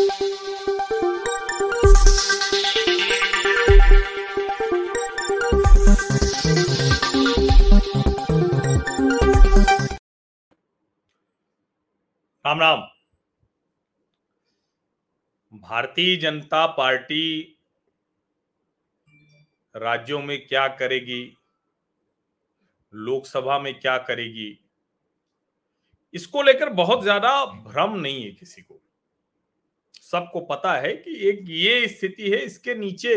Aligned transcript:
Ram 0.00 0.08
Ram 12.60 12.80
Bharatiya 15.58 16.16
Janata 16.16 16.66
party 16.66 17.56
राज्यों 19.76 20.22
में 20.22 20.46
क्या 20.46 20.66
करेगी? 20.68 21.36
लोकसभा 22.94 23.58
में 23.58 23.80
क्या 23.80 23.98
करेगी? 23.98 24.64
इसको 26.14 26.42
लेकर 26.42 26.68
बहुत 26.68 27.02
ज़्यादा 27.02 27.44
भ्रम 27.44 27.96
नहीं 27.96 28.24
है 28.24 28.30
किसी 28.30 28.62
को। 28.62 28.79
सबको 30.12 30.40
पता 30.46 30.72
है 30.74 30.92
कि 30.94 31.14
एक 31.28 31.44
ये 31.48 31.86
स्थिति 31.88 32.30
है, 32.30 32.38
इसके 32.38 32.74
नीचे 32.74 33.14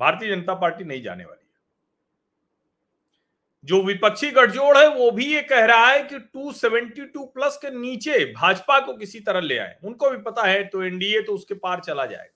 भारतीय 0.00 0.34
जनता 0.34 0.54
पार्टी 0.54 0.84
नहीं 0.84 1.02
जाने 1.02 1.24
वाली 1.24 1.44
जो 3.64 3.82
विपक्षी 3.82 4.30
गठजोड़ 4.30 4.76
है, 4.78 4.88
वो 4.88 5.10
भी 5.10 5.24
ये 5.26 5.40
कह 5.42 5.64
रहा 5.64 5.86
है 5.86 6.02
कि 6.02 6.18
272 6.18 7.24
प्लस 7.26 7.56
के 7.62 7.70
नीचे 7.70 8.24
भाजपा 8.32 8.78
को 8.80 8.94
किसी 8.94 9.20
तरह 9.20 9.40
ले 9.40 9.58
आए। 9.58 9.76
उनको 9.84 10.10
भी 10.10 10.18
पता 10.22 10.42
है 10.42 10.62
तो 10.64 10.82
एनडीए 10.84 11.22
तो 11.22 11.34
उसके 11.34 11.54
पार 11.56 11.80
चला 11.80 12.06
जाएगा 12.06 12.32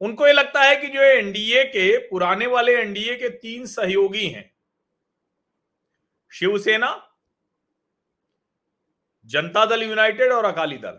उनको 0.00 0.26
ये 0.26 0.32
लगता 0.32 0.62
है 0.62 0.76
कि 0.76 0.86
जो 0.88 1.02
एनडीए 1.02 1.64
के, 1.64 1.96
पुराने 2.00 2.46
वाले 2.46 2.74
एनडीए 2.76 3.14
के 3.16 3.28
तीन 3.30 3.66
सहयोगी 3.66 4.26
हैं, 4.26 4.50
शिवसेना, 6.32 6.90
जनता 9.30 9.64
दल 9.66 9.82
यूनाइटेड 9.82 10.32
और 10.32 10.44
अकाली 10.44 10.76
दल। 10.78 10.98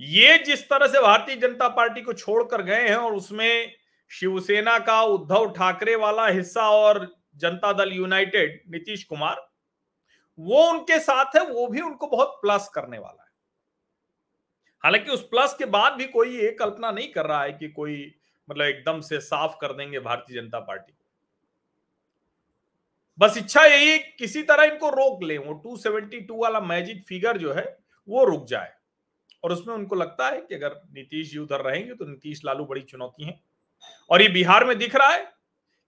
ये 0.00 0.38
जिस 0.38 0.68
तरह 0.68 0.86
से 0.86 1.00
भारतीय 1.00 1.36
जनता 1.36 1.68
पार्टी 1.68 2.02
को 2.02 2.12
छोड़कर 2.12 2.62
गए 2.62 2.88
हैं 2.88 2.96
और 2.96 3.14
उसमें 3.14 3.74
शिवसेना 4.10 4.78
का 4.78 5.02
उद्धव 5.02 5.50
ठाकरे 5.50 5.96
वाला 5.96 6.26
हिस्सा 6.26 6.70
और 6.70 7.16
जनता 7.36 7.72
दल 7.72 7.92
यूनाइटेड, 7.92 8.62
नीतीश 8.70 9.04
कुमार, 9.04 9.50
वो 10.38 10.70
उनके 10.70 10.98
साथ 10.98 11.36
है, 11.36 11.46
वो 11.46 11.66
भी 11.66 11.80
उनको 11.80 12.06
बहुत 12.06 12.38
प्लस 12.42 12.70
करने 12.74 12.98
वाला 12.98 13.22
है। 13.22 13.30
हालाँकि 14.84 15.10
उस 15.10 15.22
प्लस 15.28 15.54
के 15.58 15.64
बाद 15.64 15.92
भी 15.92 16.04
कोई 16.04 16.36
ये 16.38 16.50
कल्पना 16.50 16.90
नहीं 16.90 17.08
कर 17.08 17.26
रहा 17.26 17.42
है 17.42 17.52
कि 17.52 17.68
कोई 17.68 18.14
मतलब 18.50 18.66
एकदम 18.66 19.00
से 19.00 19.20
साफ़ 19.20 19.52
कर 19.60 19.72
देंगे 19.72 20.00
भारतीय 20.00 20.40
जनता 20.40 20.60
पार्टी 20.60 20.92
बस 23.18 23.36
इच्छा 23.36 23.64
यही 23.64 23.98
किसी 23.98 24.42
तरह 24.42 24.64
इनको 24.64 24.88
रोक 24.90 25.22
ले, 25.22 25.38
वो 25.38 25.54
272 25.66 26.42
वाला 26.42 26.60
मैजिक 26.60 27.04
फिगर 27.04 27.38
जो 27.38 27.52
है, 27.52 27.78
वो 28.08 28.24
रुक 28.24 28.46
जाए। 28.46 28.72
और 29.44 29.52
उसमें 29.52 29.74
उनको 29.74 29.94
लगता 29.94 30.28
है 30.28 30.40
कि 30.40 30.54
अगर 30.54 30.80
नीतीश 30.92 31.30
जी 31.32 31.38
उधर 31.38 31.60
रहेंगे 31.60 31.94
तो 31.94 32.04
नीतीश 32.04 32.44
लालू 32.44 32.64
बड़ी 32.64 32.82
चुनौती 32.82 33.24
है। 33.24 33.40
और 34.10 34.22
ये 34.22 34.28
बिहार 34.28 34.64
में 34.64 34.78
दिख 34.78 34.96
रहा 34.96 35.08
है 35.08 35.32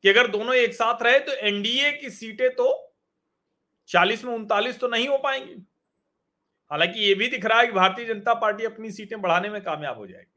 कि 0.05 0.09
अगर 0.09 0.27
दोनों 0.27 0.55
एक 0.55 0.75
साथ 0.75 1.03
रहे 1.03 1.19
तो 1.21 1.33
एनडीए 1.33 1.93
की 1.93 2.11
सीटें 2.11 2.51
तो 2.51 2.95
40 3.89 4.25
में 4.25 4.35
उनतालीस 4.35 4.81
तो 4.81 4.89
नहीं 4.89 5.09
हो 5.09 5.19
पाएँगी। 5.19 5.55
हालाँकि 6.71 7.01
ये 7.01 7.15
भी 7.15 7.29
दिख 7.29 7.47
रहा 7.47 7.61
है 7.61 7.67
कि 7.67 7.73
भारतीय 7.73 8.05
जनता 8.05 8.35
पार्टी 8.35 8.65
अपनी 8.65 8.91
सीटें 8.91 9.21
बढ़ाने 9.23 9.49
में 9.49 9.63
कामयाब 9.63 9.99
हो 9.99 10.07
जाएगी। 10.07 10.33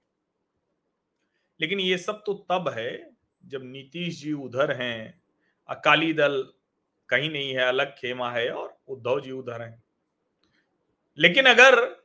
लेकिन 1.59 1.79
ये 1.79 1.97
सब 1.97 2.23
तो 2.25 2.33
तब 2.51 2.69
है 2.69 3.09
जब 3.45 3.61
नीतीश 3.63 4.21
जी 4.21 4.33
उधर 4.33 4.71
हैं, 4.81 5.21
अकाली 5.69 6.13
दल 6.13 6.43
कहीं 7.09 7.29
नहीं 7.29 7.53
है, 7.53 7.63
अलग 7.63 7.95
खेमा 7.95 8.31
है 8.31 8.49
और 8.51 8.77
उद्धव 8.87 9.21
जी 9.21 9.31
उधर 9.31 9.61
हैं। 9.61 9.83
लेकिन 11.17 11.45
अगर 11.45 11.96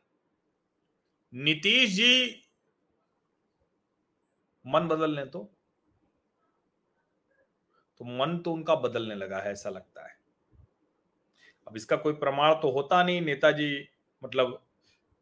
नीतीश 1.33 1.91
जी, 1.91 2.45
मन 4.65 4.89
बदल 4.89 5.15
लें 5.15 5.31
तो। 5.31 5.39
तो 8.01 8.05
मन 8.05 8.37
तो 8.39 8.53
उनका 8.53 8.75
बदलने 8.75 9.15
लगा 9.15 9.39
है, 9.39 9.53
ऐसा 9.53 9.71
लगता 9.71 10.07
है। 10.07 10.17
अब 11.67 11.77
इसका 11.77 11.97
कोई 11.97 12.13
प्रमाण 12.13 12.55
तो 12.55 12.71
होता 12.71 13.03
नहीं, 13.03 13.21
नेताजी 13.21 13.89
मतलब 14.23 14.63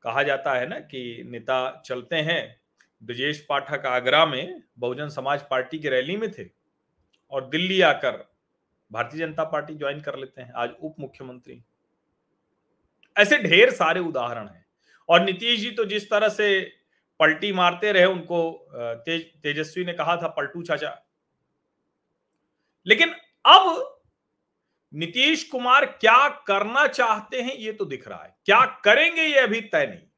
कहा 0.04 0.22
जाता 0.22 0.54
है 0.54 0.68
ना 0.68 0.78
कि 0.80 1.22
नेता 1.26 1.82
चलते 1.86 2.16
हैं। 2.16 2.60
ब्रजेश 3.02 3.46
पाठक 3.48 3.86
आगरा 3.86 4.24
में 4.26 4.62
बहुजन 4.78 5.08
समाज 5.08 5.42
पार्टी 5.50 5.78
की 5.78 5.88
रैली 5.88 6.16
में 6.16 6.30
थे 6.32 6.48
और 7.32 7.48
दिल्ली 7.48 7.80
आकर 7.80 8.24
भारतीय 8.90 9.20
जनता 9.20 9.44
पार्टी 9.44 9.74
ज्वाइन 9.74 10.00
कर 10.00 10.18
लेते 10.18 10.42
हैं, 10.42 10.52
आज 10.52 10.74
उप 10.82 10.96
मुख्यमंत्री। 11.00 11.62
ऐसे 13.16 13.38
ढेर 13.38 13.70
सारे 13.70 14.00
उदाहरण 14.00 14.48
हैं। 14.48 14.59
और 15.10 15.20
नीतीश 15.20 15.60
जी 15.60 15.70
तो 15.70 15.84
जिस 15.84 16.10
तरह 16.10 16.28
से 16.28 16.60
पलटी 17.20 17.52
मारते 17.52 17.92
रहे, 17.92 18.04
उनको 18.04 18.68
तेज, 18.74 19.22
तेजस्वी 19.42 19.84
ने 19.84 19.92
कहा 19.92 20.16
था, 20.16 20.28
पलटू 20.28 20.62
चाचा। 20.62 20.96
लेकिन 22.86 23.14
अब 23.44 23.98
नीतीश 24.92 25.42
कुमार 25.44 25.84
क्या 25.86 26.28
करना 26.46 26.86
चाहते 26.86 27.40
हैं, 27.42 27.54
ये 27.54 27.72
तो 27.72 27.84
दिख 27.84 28.08
रहा 28.08 28.22
है। 28.24 28.34
क्या 28.44 28.64
करेंगे, 28.84 29.22
ये 29.22 29.40
अभी 29.40 29.60
तय 29.60 29.86
नहीं। 29.86 30.08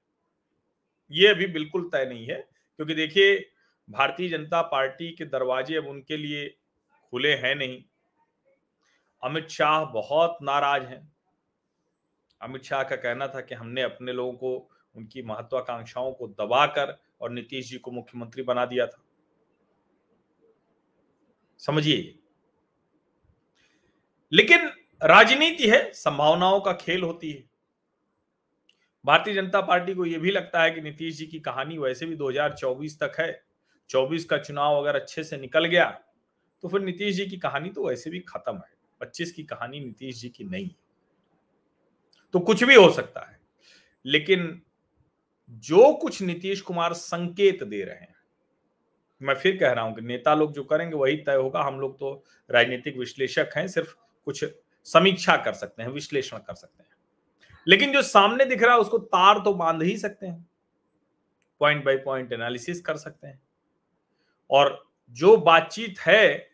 ये 1.10 1.28
अभी 1.28 1.46
बिल्कुल 1.46 1.88
तय 1.88 2.04
नहीं 2.04 2.26
है, 2.26 2.36
क्योंकि 2.76 2.94
देखिए, 2.94 3.36
भारतीय 3.88 4.28
जनता 4.28 4.62
पार्टी 4.62 5.10
के 5.10 5.24
दरवाजे 5.24 5.76
अब 5.76 5.86
उनके 5.86 6.16
लिए 6.16 6.48
खुले 7.12 7.34
हैं 7.34 7.54
नहीं। 7.54 7.82
अमित 9.22 9.48
शाह 9.48 9.84
बहुत 9.84 10.38
नाराज़ 10.42 10.82
हैं। 10.82 11.12
अमित 12.40 12.62
शाह 12.64 12.82
का 12.82 12.96
कहना 12.96 13.26
था 13.26 13.40
कि 13.40 13.54
हमने 13.54 13.82
अपने 13.82 14.12
लोगों 14.12 14.32
को 14.32 14.71
उनकी 14.94 15.22
महत्वाकांक्षाओं 15.22 16.12
को 16.12 16.26
दबाकर 16.30 16.96
और 17.20 17.30
नीतीश 17.30 17.70
जी 17.70 17.78
को 17.78 17.90
मुख्यमंत्री 17.90 18.42
बना 18.42 18.64
दिया 18.66 18.86
था। 18.86 19.02
समझिए 21.60 22.18
लेकिन 24.32 24.70
राजनीति 25.00 25.68
है, 25.68 25.92
संभावनाओं 25.92 26.60
का 26.60 26.72
खेल 26.72 27.02
होती 27.02 27.30
है। 27.30 27.44
भारतीय 29.04 29.34
जनता 29.34 29.60
पार्टी 29.60 29.94
को 29.94 30.04
यह 30.06 30.18
भी 30.18 30.30
लगता 30.30 30.62
है 30.62 30.70
कि 30.70 30.80
नीतीश 30.80 31.16
जी 31.16 31.26
की 31.26 31.38
कहानी 31.40 31.78
वैसे 31.78 32.06
भी 32.06 32.16
2024 32.16 32.98
तक 33.00 33.16
है। 33.18 33.42
24 33.90 34.24
का 34.24 34.38
चुनाव 34.38 34.76
अगर 34.76 34.96
अच्छे 34.96 35.24
से 35.24 35.36
निकल 35.36 35.64
गया 35.64 35.86
तो 36.62 36.68
फिर 36.68 36.80
नीतीश 36.80 37.14
जी 37.16 37.26
की 37.26 37.36
कहानी 37.38 37.70
तो 37.70 37.86
वैसे 37.86 38.10
भी 38.10 38.20
खत्म 38.20 38.54
है। 38.54 38.72
25 39.00 39.32
की 39.32 39.42
कहानी 39.44 39.80
नीतीश 39.80 40.20
जी 40.20 40.28
की 40.28 40.44
नहीं 40.44 40.70
तो 42.34 42.40
कुछ 42.40 42.64
भी 42.64 42.74
हो 42.74 42.90
सकता 42.90 43.20
है, 43.22 43.38
लेकिन 44.04 44.60
जो 45.52 45.92
कुछ 45.92 46.22
नीतीश 46.22 46.60
कुमार 46.60 46.92
संकेत 46.92 47.62
दे 47.62 47.84
रहे 47.84 47.96
हैं। 47.96 48.14
मैं 49.22 49.34
फिर 49.34 49.56
कह 49.56 49.72
रहा 49.72 49.84
हूँ 49.84 49.94
कि 49.94 50.00
नेता 50.00 50.34
लोग 50.34 50.52
जो 50.52 50.64
करेंगे 50.64 50.96
वही 50.96 51.16
तय 51.16 51.34
होगा। 51.34 51.62
हम 51.62 51.80
लोग 51.80 51.98
तो 51.98 52.24
राजनीतिक 52.50 52.96
विश्लेषक 52.96 53.50
हैं, 53.56 53.68
सिर्फ़ 53.68 53.94
कुछ 54.24 54.44
समीक्षा 54.84 55.36
कर 55.36 55.52
सकते 55.52 55.82
हैं, 55.82 55.90
विश्लेषण 55.90 56.38
कर 56.38 56.54
सकते 56.54 56.82
हैं। 56.82 56.90
लेकिन 57.68 57.92
जो 57.92 58.02
सामने 58.02 58.44
दिख 58.44 58.62
रहा 58.62 58.74
है, 58.74 58.80
उसको 58.80 58.98
तार 58.98 59.38
तो 59.38 59.54
बाँध 59.54 59.82
ही 59.82 59.96
सकते 59.96 60.26
हैं। 60.26 60.48
पॉइंट 61.60 61.84
बाय 61.84 61.96
पॉइंट 61.96 62.32
एनालिसिस 62.32 62.80
कर 62.80 62.96
सकते 62.96 63.26
हैं। 63.26 63.42
और 64.50 64.88
जो 65.10 65.36
बातचीत 65.36 66.00
है, 66.00 66.50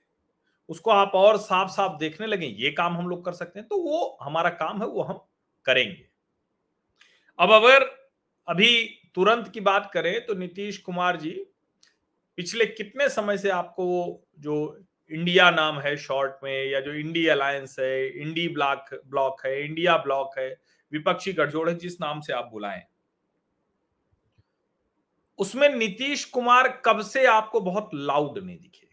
उसको 0.68 0.90
आप 0.90 1.12
और 1.14 1.36
साफ़ 1.36 1.70
साफ़ 1.70 1.98
देखने 1.98 2.26
लगे, 2.26 2.46
ये 2.46 2.70
काम 2.70 2.96
हम 2.96 3.08
लोग 3.08 3.24
कर 3.24 3.32
सकते 3.32 3.60
हैं। 3.60 3.68
तो 3.68 3.76
वो 3.78 4.18
हमारा 4.22 4.50
काम 4.50 4.82
है, 4.82 4.88
वो 4.88 5.02
हम 5.02 5.20
करेंगे। 5.64 6.08
अब 7.38 7.52
अगर 7.52 7.97
अभी 8.48 9.00
तुरंत 9.14 9.48
की 9.48 9.60
बात 9.60 9.90
करें 9.94 10.26
तो 10.26 10.34
नीतीश 10.34 10.78
कुमार 10.78 11.16
जी, 11.16 11.30
पिछले 12.36 12.66
कितने 12.66 13.08
समय 13.08 13.38
से 13.38 13.50
आपको 13.50 13.84
वो 13.84 14.28
जो 14.38 14.84
इंडिया 15.10 15.50
नाम 15.50 15.78
है 15.78 15.96
शॉर्ट 15.96 16.32
में 16.44 16.66
या 16.66 16.80
जो 16.80 16.92
इंडी 16.92 17.26
अलायंस 17.26 17.76
है, 17.78 18.20
इंडी 18.20 18.48
ब्लॉक 18.48 19.02
ब्लॉक 19.06 19.46
है, 19.46 19.64
इंडिया 19.64 19.96
ब्लॉक 19.96 20.38
है, 20.38 20.60
विपक्षी 20.92 21.32
गठजोड़ 21.32 21.70
है 21.70 21.76
जिस 21.76 22.00
नाम 22.00 22.20
से 22.20 22.32
आप 22.32 22.48
बुलाएँ? 22.52 22.82
उसमें 25.38 25.68
नीतीश 25.68 26.24
कुमार 26.24 26.82
कब 26.84 27.02
से 27.02 27.26
आपको 27.26 27.60
बहुत 27.60 27.90
लाउड 27.94 28.38
नहीं 28.38 28.58
दिखे? 28.58 28.88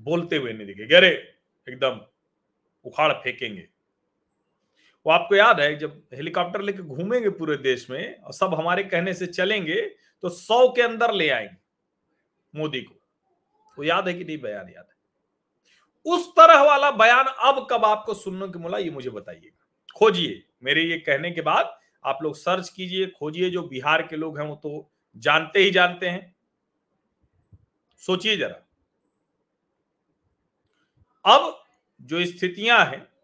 बोलते 0.00 0.36
हुए 0.36 0.52
नहीं 0.52 0.66
दिखे 0.66 0.86
गरे 0.86 1.08
एकदम 1.68 2.00
उखाड़ 2.84 3.12
फेंकेंगे। 3.12 3.68
वो 5.06 5.12
आपको 5.12 5.34
याद 5.36 5.60
है, 5.60 5.76
जब 5.78 6.02
हेलीकॉप्टर 6.14 6.62
लेके 6.62 6.82
घूमेंगे 6.82 7.30
पूरे 7.30 7.56
देश 7.56 7.90
में 7.90 8.20
और 8.20 8.32
सब 8.32 8.54
हमारे 8.54 8.84
कहने 8.84 9.14
से 9.14 9.26
चलेंगे 9.26 9.80
तो 10.22 10.28
सौ 10.28 10.68
के 10.68 10.82
अंदर 10.82 11.12
ले 11.12 11.28
आएँगे 11.30 11.56
मोदी 12.54 12.80
को। 12.80 12.94
वो 13.78 13.84
याद 13.84 14.08
है 14.08 14.14
कि 14.14 14.24
नहीं? 14.24 14.38
बयान 14.38 14.68
याद 14.68 14.86
है। 14.90 14.96
उस 16.06 16.28
तरह 16.30 16.62
वाला 16.62 16.90
बयान 16.90 17.24
अब 17.24 17.66
कब 17.70 17.84
आपको 17.84 18.14
सुनने 18.14 18.46
को 18.46 18.58
मिला, 18.58 18.78
ये 18.78 18.90
मुझे 18.90 19.10
बताइएगा। 19.10 19.66
खोजिए, 19.96 20.42
मेरे 20.62 20.82
ये 20.82 20.98
कहने 20.98 21.30
के 21.30 21.40
बाद 21.40 21.78
आप 22.04 22.18
लोग 22.22 22.36
सर्च 22.36 22.68
कीजिए, 22.68 23.06
खोजिए, 23.06 23.50
जो 23.50 23.62
बिहार 23.62 24.02
के 24.02 24.16
लोग 24.16 24.38
हैं 24.38 24.46
वो 24.46 24.54
तो 24.56 24.90
जानते 25.16 25.58
ही 25.58 25.70
जानते 25.70 26.08
हैं। 26.08 26.36
सोचिए 27.98 28.36
जरा। 28.36 28.62
अब 31.24 31.64
जो 32.00 32.24
स्थितियाँ 32.24 32.84
हैं 32.86 33.15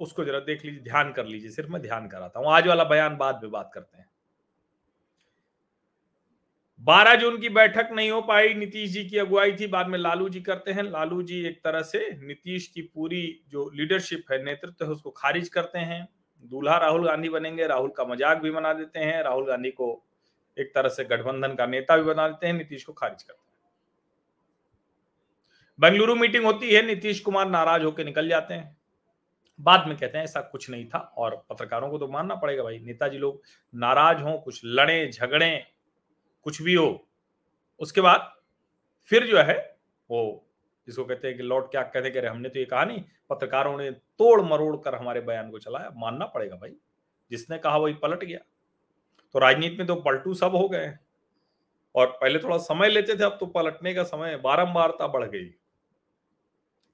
उसको 0.00 0.24
जरा 0.24 0.38
देख 0.40 0.64
लीजिए, 0.64 0.80
ध्यान 0.80 1.12
कर 1.12 1.26
लीजिए, 1.26 1.50
सिर्फ़ 1.50 1.70
मैं 1.70 1.82
ध्यान 1.82 2.08
कराता 2.08 2.40
हूँ 2.40 2.52
आज 2.52 2.66
वाला 2.66 2.84
बयान 2.84 3.16
बाद 3.16 3.40
में 3.42 3.50
बात 3.50 3.70
करते 3.74 3.98
हैं। 3.98 4.06
बारह 6.80 7.14
जून 7.14 7.40
की 7.40 7.48
बैठक 7.48 7.88
नहीं 7.92 8.10
हो 8.10 8.20
पाई, 8.22 8.54
नीतीश 8.54 8.90
जी 8.90 9.04
की 9.04 9.18
अगुवाई 9.18 9.52
थी, 9.52 9.66
बाद 9.66 9.86
में 9.86 9.98
लालू 9.98 10.28
जी 10.28 10.40
करते 10.40 10.72
हैं। 10.72 10.82
लालू 10.82 11.22
जी 11.22 11.40
एक 11.46 11.60
तरह 11.64 11.82
से 11.82 12.18
नीतीश 12.22 12.66
की 12.66 12.82
पूरी 12.82 13.42
जो 13.48 13.70
लीडरशिप 13.74 14.32
है, 14.32 14.42
नेतृत्व 14.44 14.84
है, 14.84 14.90
उसको 14.90 15.10
खारिज 15.10 15.48
करते 15.48 15.78
हैं। 15.78 16.08
दूल्हा 16.44 16.76
राहुल 16.78 17.06
गांधी 17.06 17.28
बनेंगे, 17.28 17.66
राहुल 17.66 17.90
का 17.90 18.04
मज़ाक 18.04 18.38
भी 18.38 18.50
बना 18.50 18.72
देते 18.72 18.98
हैं, 18.98 19.22
राहुल 19.22 19.46
गांधी 19.46 19.70
को 19.70 20.04
एक 20.56 20.74
तरह 20.74 20.88
से 20.88 21.04
गठबंधन 21.04 21.54
का 21.54 21.66
नेता 21.66 21.96
भी 21.96 22.02
बना 22.02 22.28
देते 22.28 22.46
हैं, 22.46 22.54
नीतीश 22.54 22.84
को 22.84 22.92
खारिज 22.92 23.22
करते 23.22 23.40
हैं। 23.40 23.48
बेंगलुरु 25.80 26.14
मीटिंग 26.14 26.44
होती 26.44 26.74
है, 26.74 26.86
नीतीश 26.86 27.20
कुमार 27.20 27.48
नाराज़ 27.48 27.82
होकर 27.82 28.04
निकल 28.04 28.28
जाते 28.28 28.54
हैं। 28.54 28.77
बाद 29.60 29.86
में 29.88 29.96
कहते 29.96 30.18
हैं, 30.18 30.24
ऐसा 30.24 30.40
कुछ 30.40 30.70
नहीं 30.70 30.86
था 30.86 30.98
और 30.98 31.36
पत्रकारों 31.50 31.90
को 31.90 31.98
तो 31.98 32.08
मानना 32.08 32.34
पड़ेगा 32.34 32.62
भाई। 32.62 32.78
नेताजी 32.78 33.18
लोग 33.18 33.42
नाराज़ 33.74 34.18
हों, 34.18 34.38
कुछ 34.38 34.60
लड़े, 34.64 35.10
झगड़े, 35.10 35.66
कुछ 36.42 36.62
भी 36.62 36.74
हो, 36.74 37.08
उसके 37.80 38.00
बाद 38.00 38.32
फिर 39.06 39.26
जो 39.26 39.38
है, 39.38 39.56
वो 40.10 40.44
जिसको 40.86 41.04
कहते 41.04 41.28
हैं 41.28 41.36
कि 41.36 41.42
लॉर्ड 41.42 41.64
क्या 41.64 41.82
कहते 41.82 42.10
कह 42.10 42.20
रहे 42.20 42.30
हमने 42.30 42.48
तो 42.48 42.58
ये 42.58 42.64
कहा 42.64 42.84
नहीं, 42.84 43.02
पत्रकारों 43.30 43.76
ने 43.78 43.90
तोड़ 43.90 44.40
मरोड़ 44.42 44.76
कर 44.76 44.94
हमारे 44.94 45.20
बयान 45.20 45.50
को 45.50 45.58
चलाया। 45.58 45.90
मानना 45.96 46.26
पड़ेगा 46.26 46.56
भाई। 46.56 46.74
जिसने 47.30 47.58
कहा 47.58 47.76
वही 47.76 47.94
पलट 47.94 48.24
गया। 48.24 48.38
तो 49.34 49.38
राजनीति 49.38 49.76
में 49.76 49.86
तो 49.86 49.94
पलटू 49.96 50.34
सब 50.34 50.54
हो 50.54 50.68
गए 50.68 50.92
और 51.94 52.06
पहले 52.06 52.38
थोड़ा 52.38 52.56
समय 52.58 52.88
लेते 52.88 53.18
थे, 53.18 53.24
अब 53.24 53.36
तो 53.40 53.46
पलटने 53.46 53.94
का 53.94 54.02
समय 54.02 54.36
बारंबारता 54.36 55.06
बढ़ 55.06 55.24
गई। 55.24 55.44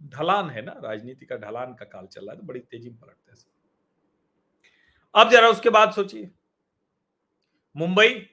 ढलान 0.05 0.51
है 0.51 0.63
ना, 0.63 0.73
राजनीति 0.85 1.27
का 1.27 1.37
ढलान 1.37 1.75
का 1.75 1.85
काल 1.85 2.07
चल 2.07 2.21
रहा 2.21 2.33
है 2.33 2.39
तो 2.39 2.47
बड़ी 2.47 2.61
तेज़ी 2.61 2.91
में 2.91 2.99
पलटते 2.99 3.33
हैं 3.33 3.39
अब 5.15 5.31
जरा 5.31 5.49
उसके 5.49 5.71
बाद 5.71 5.93
सोचिए। 5.93 6.31
मुंबई 7.77 8.27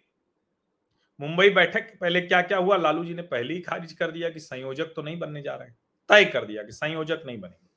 मुंबई 1.20 1.50
बैठक, 1.50 2.00
पहले 2.00 2.22
क्या 2.22 2.42
क्या 2.42 2.58
हुआ? 2.58 2.78
लालू 2.78 3.06
जी 3.06 3.14
ने 3.14 3.22
पहले 3.22 3.54
ही 3.54 3.62
खारिज 3.62 3.94
कर 3.94 4.12
दिया 4.12 4.30
कि 4.30 4.40
संयोजक 4.40 4.94
तो 4.96 5.02
नहीं 5.02 5.20
बनने 5.20 5.42
जा 5.42 5.56
रहे 5.56 5.68
हैं। 5.68 5.78
तय 6.10 6.26
कर 6.26 6.46
दिया 6.46 6.64
कि 6.64 6.72
संयोजक 6.72 7.24
नहीं 7.26 7.40
बनेंगे। 7.40 7.70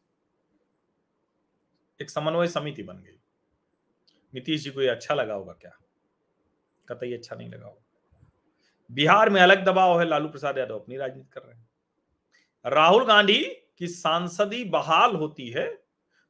एक 2.00 2.10
समन्वय 2.10 2.48
समिति 2.48 2.82
बन 2.82 2.96
गई। 2.96 3.18
नीतीश 4.34 4.64
जी 4.64 4.70
को 4.70 4.82
ये 4.82 4.88
अच्छा 4.88 5.14
लगा 5.14 5.34
होगा 5.34 5.52
क्या? 5.52 5.70
कतई 6.88 7.12
अच्छा 7.12 7.36
नहीं 7.36 7.48
लगा 7.48 7.66
होगा। 7.66 7.80
बिहार 8.90 9.30
में 9.30 9.40
अलग 9.40 9.64
दबाव 9.64 10.00
है, 10.00 10.06
लालू 10.06 10.28
प्रसाद 10.28 10.58
यादव 10.58 10.78
अपनी 10.78 10.96
राजनीति 10.96 11.28
कर 11.32 11.42
रहे 11.42 11.56
हैं। 11.56 11.68
राहुल 12.66 13.04
गांधी 13.06 13.63
की 13.80 13.86
सांसदी 13.86 14.64
बहाल 14.66 15.14
होती 15.16 15.48
है 15.48 15.66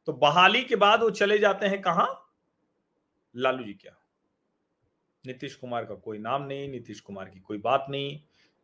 तो 0.09 0.13
बहाली 0.15 0.63
के 0.63 0.77
बाद 0.77 1.03
वो 1.03 1.11
चले 1.13 1.39
जाते 1.39 1.67
हैं 1.67 1.81
कहा? 1.83 2.07
लालू 3.35 3.65
जी 3.65 3.73
क्या 3.73 3.97
नीतीश 5.25 5.55
कुमार 5.55 5.85
का 5.85 5.95
कोई 5.95 6.19
नाम 6.19 6.43
नहीं, 6.43 6.69
नीतीश 6.69 7.01
कुमार 7.01 7.29
की 7.29 7.41
कोई 7.41 7.59
बात 7.59 7.87
नहीं, 7.91 8.19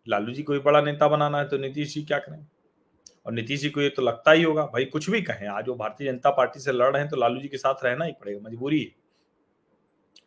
लालू 0.07 0.33
जी 0.33 0.43
को 0.43 0.53
भी 0.53 0.59
बड़ा 0.59 0.81
नेता 0.81 1.09
बनाना 1.09 1.39
है 1.39 1.49
तो 1.49 1.59
नीतीश 1.59 1.95
जी 1.95 2.03
क्या 2.03 2.19
करें? 2.19 2.47
और 3.27 3.33
नीतीश 3.33 3.61
जी 3.61 3.71
को 3.71 3.81
ये 3.81 3.89
तो 3.89 4.03
लगता 4.03 4.33
ही 4.33 4.43
होगा, 4.43 4.65
भाई 4.65 4.85
कुछ 4.85 5.09
भी 5.11 5.21
कहें, 5.23 5.47
आज 5.49 5.69
वो 5.69 5.75
भारतीय 5.75 6.11
जनता 6.13 6.31
पार्टी 6.31 6.61
से 6.61 6.73
लड़ 6.73 6.93
रहे 6.93 7.03
हैं 7.03 7.11
तो 7.11 7.17
लालू 7.17 7.41
जी 7.41 7.49
के 7.49 7.59
साथ 7.59 7.85
रहना 7.85 8.05
ही 8.05 8.13
पड़ेगा, 8.13 8.41
मजबूरी 8.41 8.81
है। 8.81 8.95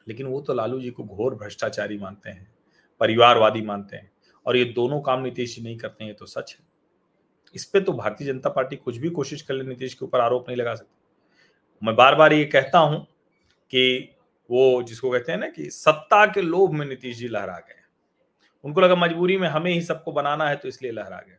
लेकिन 0.07 0.27
वो 0.27 0.41
तो 0.41 0.53
लालू 0.53 0.79
जी 0.81 0.89
को 0.91 1.03
घोर 1.03 1.35
भ्रष्टाचारी 1.35 1.97
मानते 1.97 2.29
हैं, 2.29 2.51
परिवारवादी 3.01 3.61
मानते 3.61 3.95
हैं, 3.95 4.11
और 4.45 4.57
ये 4.57 4.65
दोनों 4.73 5.01
काम 5.01 5.21
नीतीश 5.21 5.55
जी 5.55 5.61
नहीं 5.61 5.77
करते 5.77 6.03
हैं 6.03 6.15
तो 6.15 6.25
सच 6.25 6.55
है। 6.59 6.65
इस 7.55 7.65
पे 7.65 7.79
तो 7.79 7.93
भारतीय 7.93 8.27
जनता 8.27 8.49
पार्टी 8.49 8.75
कुछ 8.77 8.97
भी 8.97 9.09
कोशिश 9.11 9.41
कर 9.41 9.53
ले, 9.53 9.63
नीतीश 9.63 9.93
के 9.93 10.05
ऊपर 10.05 10.19
आरोप 10.21 10.49
नहीं 10.49 10.57
लगा 10.57 10.75
सकती। 10.75 10.95
मैं 11.81 11.95
बार 11.95 12.15
बार 12.15 12.33
ये 12.33 12.45
कहता 12.47 12.79
हूँ 12.79 13.05
कि 13.71 14.09
वो 14.49 14.81
जिसको 14.83 15.11
कहते 15.11 15.31
हैं 15.31 15.39
ना 15.39 15.47
कि 15.49 15.69
सत्ता 15.71 16.25
के 16.25 16.41
लोभ 16.41 16.73
में 16.73 16.85
नीतीश 16.85 17.17
जी 17.17 17.27
लहरा 17.27 17.57
गए 17.59 17.81
उनको 18.63 18.81
लगा 18.81 18.95
मजबूरी 18.95 19.37
में 19.37 19.47
हमें 19.49 19.71
ही 19.71 19.81
सबको 19.83 20.11
बनाना 20.11 20.47
है 20.49 20.55
तो 20.55 20.67
इसलिए 20.67 20.91
लहरा 20.91 21.17
गए। 21.19 21.37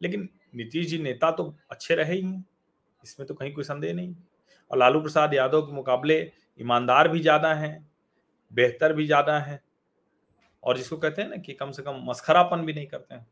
लेकिन 0.00 0.28
नीतीश 0.56 0.86
जी 0.86 0.98
नेता 0.98 1.30
तो 1.30 1.54
अच्छे 1.70 1.94
रहे 1.94 2.14
ही 2.14 2.22
हैं, 2.22 2.44
इसमें 3.02 3.26
तो 3.28 3.34
कहीं 3.34 3.52
कोई 3.52 3.64
संदेह 3.64 3.94
नहीं। 3.94 4.14
और 4.70 4.78
लालू 4.78 5.00
प्रसाद 5.00 5.34
यादव 5.34 5.62
के 5.62 5.72
मुकाबले 5.72 6.20
ईमानदार 6.60 7.08
भी 7.08 7.20
ज़्यादा 7.20 7.52
हैं, 7.54 7.88
बेहतर 8.50 8.92
भी 8.92 9.06
ज़्यादा 9.06 9.38
हैं, 9.38 9.60
और 10.62 10.76
जिसको 10.76 10.96
कहते 10.96 11.22
हैं 11.22 11.28
ना 11.28 11.36
कि 11.36 11.52
कम 11.54 11.70
से 11.70 11.82
कम 11.82 12.00
मस्खरापन 12.04 12.64
भी 12.66 12.72
नहीं 12.72 12.86
करते 12.86 13.14
हैं। 13.14 13.26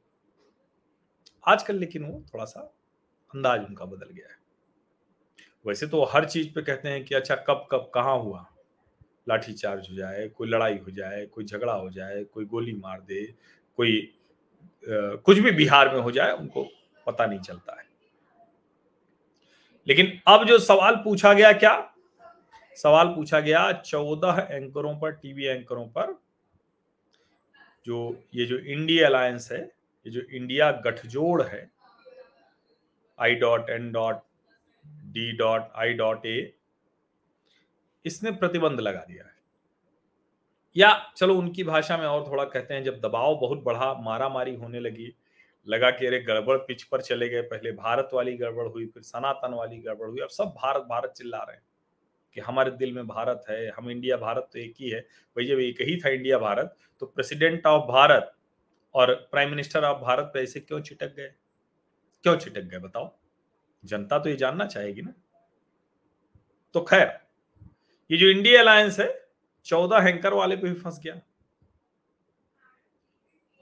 आजकल 1.47 1.77
लेकिन 1.77 2.05
वो 2.05 2.25
थोड़ा 2.35 2.45
सा 2.45 2.61
अंदाज 3.35 3.65
उनका 3.65 3.85
बदल 3.85 4.13
गया 4.13 4.29
है। 4.29 4.37
वैसे 5.67 5.87
तो 5.87 6.03
हर 6.05 6.25
चीज़ 6.25 6.53
पे 6.55 6.63
कहते 6.63 6.89
हैं 6.89 7.05
कि 7.05 7.15
अच्छा 7.15 7.35
कब 7.37 7.67
कब 7.71 7.91
कहाँ 7.95 8.19
हुआ? 8.19 8.47
लाठी 9.29 9.53
चार्ज 9.53 9.89
हो 9.91 9.97
जाए 9.97 10.29
कोई 10.29 10.49
लड़ाई 10.49 10.79
हो 10.79 10.91
जाए 10.91 11.25
कोई 11.27 11.45
झगड़ा 11.45 11.73
हो 11.73 11.91
जाए 11.91 12.25
कोई 12.25 12.45
गोली 12.45 12.73
मार 12.73 13.01
दे 13.01 13.25
कोई 13.77 14.01
आ, 14.03 15.15
कुछ 15.17 15.39
भी 15.39 15.51
बिहार 15.51 15.95
में 15.95 16.01
हो 16.01 16.11
जाए 16.11 16.33
उनको 16.33 16.67
पता 17.07 17.27
नहीं 17.27 17.41
चलता 17.41 17.81
है। 17.81 17.85
लेकिन 19.87 20.21
अब 20.27 20.45
जो 20.45 20.59
सवाल 20.59 20.97
पूछा 20.97 21.33
गया 21.33 21.53
क्या? 21.53 21.93
सवाल 22.77 23.09
पूछा 23.09 23.41
गया 23.41 23.73
चौदह 23.73 24.47
एंकरों 24.51 24.99
पर 24.99 25.13
टीवी 25.13 25.45
एंकरों 25.45 25.87
पर 25.89 26.13
जो 27.87 28.25
ये 28.35 28.47
जो 28.47 28.59
इंडिया 28.59 29.07
अलायंस 29.09 29.49
है 29.53 29.76
ये 30.07 30.13
जो 30.13 30.21
इंडिया 30.21 30.71
गठजोड़ 30.85 31.43
है 31.43 31.69
I 33.19 33.35
dot 33.35 33.71
N 33.71 33.91
dot 33.93 34.21
D 34.85 35.31
dot 35.37 35.71
I 35.77 35.95
dot 35.95 36.27
A 36.27 36.53
इसने 38.05 38.31
प्रतिबंध 38.31 38.81
लगा 38.81 39.01
दिया 39.01 39.25
है। 39.25 39.35
या 40.77 41.13
चलो 41.17 41.35
उनकी 41.35 41.65
भाषा 41.65 41.97
में 41.97 42.07
और 42.07 42.27
थोड़ा 42.29 42.45
कहते 42.45 42.75
हैं, 42.75 42.83
जब 42.85 43.01
दबाव 43.01 43.37
बहुत 43.37 43.63
बढ़ा 43.63 43.93
मारा 43.95 44.29
मारी 44.29 44.55
होने 44.55 44.81
लगी, 44.81 45.13
लगा 45.67 45.91
कि 45.91 46.07
अरे 46.07 46.21
गड़बड़ 46.21 46.57
पिच 46.59 46.83
पर 46.83 47.01
चले 47.01 47.29
गए, 47.29 47.43
पहले 47.43 47.73
भारत 47.73 48.11
वाली 48.15 48.37
गड़बड़ 48.37 48.67
हुई, 48.67 48.87
फिर 48.87 49.03
सनातन 49.03 49.55
वाली 49.55 49.79
गड़बड़ 49.79 50.09
हुई, 50.09 50.21
अब 50.21 50.29
सब 50.29 50.55
भारत 50.57 50.83
भारत 50.83 51.13
चिल्ला 51.17 51.39
रहे 51.39 51.57
हैं 51.57 51.63
कि 52.37 52.41
हमारे 52.41 52.71
दिल 52.71 52.93
में 52.93 53.07
भारत 53.07 53.45
है, 53.51 53.69
हम 53.71 53.91
इंडिया, 53.91 54.17
भारत 54.17 54.49
तो 54.53 54.59
एक 54.59 54.75
ही 54.81 54.91
है। 54.91 55.01
भाई 55.01 55.47
जब 55.47 55.61
एक 55.61 55.81
ही 55.81 55.97
था 55.97 56.09
इंडिया, 56.09 56.39
भारत? 56.39 56.77
तो 57.01 57.07
प्रेसिडेंट 57.07 57.67
ऑफ़ 57.67 57.83
भारत 57.83 58.33
और 58.97 59.15
प्राइम 59.15 59.51
मिनिस्टर 59.51 59.85
आप 59.85 59.97
भारत 59.97 60.31
पे 60.35 60.41
ऐसे 60.41 60.61
क्यों 60.61 60.81
छिटक 60.81 61.15
गए? 61.15 61.33
क्यों 62.23 62.37
छिटक 62.37 62.61
गए, 62.61 62.79
बताओ। 62.79 63.17
जनता 63.85 64.19
तो 64.19 64.29
ये 64.29 64.37
जानना 64.37 64.67
चाहेगी 64.67 65.03
ना। 65.03 65.15
तो 66.75 66.81
खैर, 66.81 67.21
ये 68.11 68.19
जो 68.19 68.27
इंडिया 68.27 68.61
अलायंस 68.61 69.01
है, 69.01 69.29
चौदह 69.65 69.99
हैंकर 69.99 70.33
वाले 70.33 70.57
पे 70.57 70.69
भी 70.69 70.81
फंस 70.81 71.01
गया। 71.01 71.21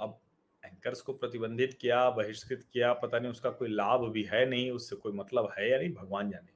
अब 0.00 0.20
हैंकर्स 0.64 1.00
को 1.00 1.12
प्रतिबंधित 1.12 1.78
किया, 1.80 2.11
बहिष्कृत 2.11 2.64
किया, 2.73 2.92
पता 2.92 3.18
नहीं 3.18 3.30
उसका 3.30 3.50
कोई 3.50 3.68
लाभ 3.68 4.09
भी 4.11 4.23
है 4.23 4.47
नहीं, 4.47 4.70
उससे 4.70 4.97
कोई 4.97 5.12
मतलब 5.12 5.52
है 5.59 5.70
या 5.70 5.78
नहीं, 5.78 5.94
भगवान 5.94 6.30
जाने। 6.30 6.52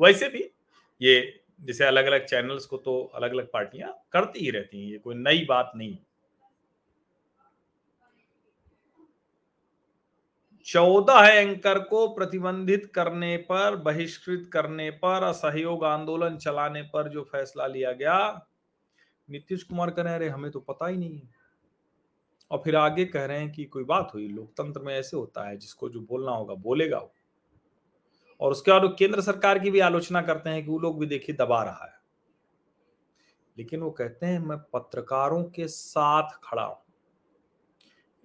वैसे 0.00 0.28
भी 0.28 0.50
ये, 1.02 1.40
जैसे 1.60 1.84
अलग 1.84 2.06
अलग 2.06 2.24
चैनल्स 2.24 2.66
को 2.66 2.76
तो 2.76 3.02
अलग 3.14 3.30
अलग 3.30 3.50
पार्टियाँ 3.52 4.06
करती 4.12 4.38
ही 4.38 4.50
रहती 4.50 4.82
हैं, 4.82 4.92
ये 4.92 4.98
कोई 4.98 5.14
नई 5.14 5.44
बात 5.44 5.72
नहीं। 5.76 5.98
चौदह 10.72 11.26
एंकर 11.26 11.78
को 11.78 12.08
प्रतिबंधित 12.08 12.92
करने 12.94 13.36
पर, 13.36 13.76
बहिष्कृत 13.76 14.50
करने 14.52 14.90
पर, 14.90 15.22
असहयोग 15.22 15.84
आंदोलन 15.84 16.36
चलाने 16.36 16.82
पर 16.82 17.08
जो 17.08 17.22
फैसला 17.22 17.66
लिया 17.66 17.92
गया। 17.92 18.46
नीतीश 19.30 19.62
कुमार 19.62 19.90
कह 19.90 20.02
रहे 20.02 20.28
हैं 20.28 20.34
हमें 20.34 20.50
तो 20.50 20.60
पता 20.60 20.86
ही 20.86 20.96
नहीं 20.96 21.16
है। 21.16 21.30
और 22.50 22.58
फिर 22.64 22.76
आगे 22.76 23.04
कह 23.04 23.24
रहे 23.24 23.38
हैं 23.38 23.52
कि, 23.52 23.64
कोई 23.64 23.84
बात 23.84 24.10
हुई, 24.14 24.28
लोकतंत्र 24.28 24.80
में 24.80 24.94
ऐसे 24.94 25.16
होता 25.16 25.48
है, 25.48 25.56
जिसको 25.56 25.88
जो 25.88 26.00
बोलना 26.00 26.32
होगा, 26.32 26.54
बोलेगा 26.54 26.98
वो। 26.98 27.14
और 28.40 28.50
उसके 28.50 28.70
बाद 28.70 28.96
केंद्र 28.98 29.20
सरकार 29.20 29.58
की 29.58 29.70
भी 29.70 29.80
आलोचना 29.80 30.22
करते 30.22 30.50
हैं 30.50 30.64
कि 30.64 30.70
वो 30.70 30.78
लोग 30.78 31.00
भी 31.00 31.06
देखिए 31.06 31.36
दबा 31.36 31.62
रहा 31.62 31.84
है। 31.84 32.00
लेकिन 33.58 33.80
वो 33.80 33.90
कहते 33.90 34.26
हैं, 34.26 34.38
मैं 34.38 34.58
पत्रकारों 34.58 35.44
के 35.44 35.68
साथ 35.68 36.30
खड़ा 36.44 36.64
हूँ। 36.64 36.78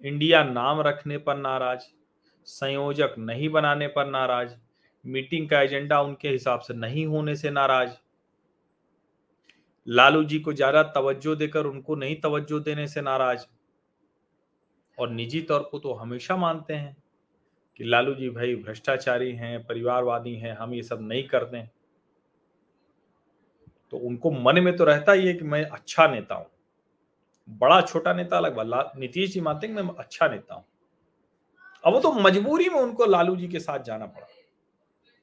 इंडिया 0.04 0.44
नाम 0.44 0.80
रखने 0.80 1.18
पर 1.18 1.36
नाराज़। 1.36 1.95
संयोजक 2.48 3.14
नहीं 3.18 3.48
बनाने 3.48 3.86
पर 3.88 4.06
नाराज़, 4.06 4.54
मीटिंग 5.04 5.48
का 5.48 5.60
एजेंडा 5.62 6.00
उनके 6.00 6.28
हिसाब 6.28 6.60
से 6.60 6.74
नहीं 6.74 7.06
होने 7.06 7.36
से 7.36 7.50
नाराज़। 7.50 7.90
लालू 9.86 10.22
जी 10.24 10.38
को 10.38 10.52
ज़्यादा 10.52 10.82
तवज्जो 10.94 11.34
देकर 11.36 11.66
उनको 11.66 11.94
नहीं 11.96 12.20
तवज्जो 12.20 12.60
देने 12.60 12.86
से 12.88 13.00
नाराज़। 13.02 13.46
और 14.98 15.10
निजी 15.10 15.40
तौर 15.42 15.60
पर 15.62 15.78
तो 15.78 15.92
हमेशा 15.94 16.36
मानते 16.36 16.74
हैं 16.74 16.96
कि 17.80 17.84
लालू 17.84 18.14
जी 18.14 18.28
भाई 18.30 18.54
भ्रष्टाचारी 18.56 19.32
हैं, 19.32 19.64
परिवारवादी 19.64 20.34
हैं, 20.34 20.56
हम 20.56 20.74
ये 20.74 20.82
सब 20.82 20.98
नहीं 21.02 21.26
करते 21.28 21.62
तो 23.92 23.96
उनको 23.98 24.30
मन 24.32 24.60
में 24.60 24.76
तो 24.76 24.84
रहता 24.84 25.12
ही 25.12 25.26
है 25.26 25.34
कि 25.34 25.44
मैं 25.44 25.64
अच्छा 25.64 26.06
नेता 26.06 26.34
हूँ। 26.34 26.46
बड़ा 27.48 27.80
छोटा 27.82 28.12
नेता 28.12 28.36
अलग 28.38 28.90
नीतीश 28.98 29.32
जी 29.32 29.40
मानते 29.40 29.68
मैं 29.68 29.82
अच्छा 29.94 30.28
नेता 30.28 30.54
हूँ। 30.54 30.64
अब 31.86 31.92
वो 31.92 32.00
तो 32.00 32.12
मजबूरी 32.12 32.68
में 32.68 32.80
उनको 32.80 33.06
लालू 33.06 33.36
जी 33.36 33.48
के 33.48 33.60
साथ 33.60 33.82
जाना 33.84 34.06
पड़ा। 34.06 34.26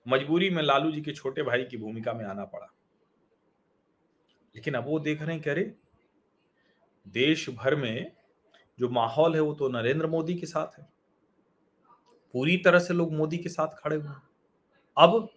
मजबूरी 0.06 0.50
में 0.50 0.62
लालू 0.64 0.92
जी 0.92 1.02
के 1.02 1.12
छोटे 1.12 1.44
भाई 1.44 1.64
की 1.64 1.78
भूमिका 1.78 2.14
में 2.14 2.24
आना 2.26 2.46
पड़ा। 2.46 2.68
लेकिन 4.56 4.74
अब 4.74 4.86
वो 4.88 5.00
देख 5.00 5.22
रहे 5.22 5.36
हैं 5.36 5.44
कह 5.44 5.54
रहे 5.54 5.64
देश 7.06 7.50
भर 7.50 7.76
में 7.76 8.12
जो 8.80 8.90
माहौल 8.90 9.36
है 9.36 9.42
वो 9.42 9.54
तो 9.54 9.70
नरेंद्र 9.70 10.08
मोदी 10.08 10.36
के 10.36 10.46
साथ 10.46 10.80
है। 10.80 10.88
पूरी 12.34 12.58
तरह 12.58 12.80
से 12.80 12.94
लोग 12.94 13.14
मोदी 13.14 13.38
के 13.38 13.50
साथ 13.50 13.76
खड़े 13.78 13.96
हुए 13.96 14.16
अब 14.98 15.30